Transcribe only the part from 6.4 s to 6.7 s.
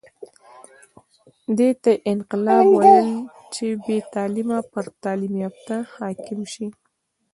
شي.